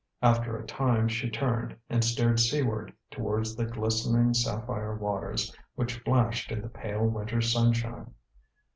[0.23, 6.51] After a time she turned, and stared seaward towards the glistening sapphire waters, which flashed
[6.51, 8.11] in the pale winter sunshine.